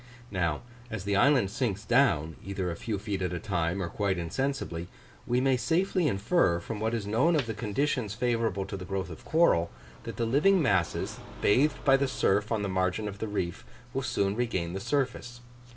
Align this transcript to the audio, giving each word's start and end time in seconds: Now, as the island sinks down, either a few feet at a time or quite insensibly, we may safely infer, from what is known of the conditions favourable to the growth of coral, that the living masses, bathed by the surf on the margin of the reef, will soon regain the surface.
Now, 0.31 0.63
as 0.89 1.03
the 1.03 1.15
island 1.15 1.51
sinks 1.51 1.85
down, 1.85 2.35
either 2.43 2.71
a 2.71 2.75
few 2.75 2.97
feet 2.97 3.21
at 3.21 3.33
a 3.33 3.39
time 3.39 3.83
or 3.83 3.87
quite 3.87 4.17
insensibly, 4.17 4.87
we 5.27 5.39
may 5.39 5.57
safely 5.57 6.07
infer, 6.07 6.59
from 6.59 6.79
what 6.79 6.95
is 6.95 7.05
known 7.05 7.35
of 7.35 7.45
the 7.45 7.53
conditions 7.53 8.15
favourable 8.15 8.65
to 8.65 8.75
the 8.75 8.83
growth 8.83 9.11
of 9.11 9.23
coral, 9.23 9.69
that 10.05 10.15
the 10.17 10.25
living 10.25 10.59
masses, 10.59 11.19
bathed 11.39 11.85
by 11.85 11.97
the 11.97 12.07
surf 12.07 12.51
on 12.51 12.63
the 12.63 12.67
margin 12.67 13.07
of 13.07 13.19
the 13.19 13.27
reef, 13.27 13.63
will 13.93 14.01
soon 14.01 14.35
regain 14.35 14.73
the 14.73 14.79
surface. 14.79 15.39